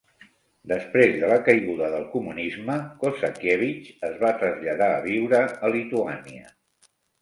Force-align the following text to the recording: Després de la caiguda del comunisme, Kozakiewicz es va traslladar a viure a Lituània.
Després 0.69 1.13
de 1.23 1.29
la 1.31 1.37
caiguda 1.49 1.91
del 1.97 2.07
comunisme, 2.15 2.79
Kozakiewicz 3.05 3.95
es 4.11 4.19
va 4.27 4.35
traslladar 4.43 4.93
a 4.99 5.09
viure 5.09 5.47
a 5.67 5.75
Lituània. 5.81 6.55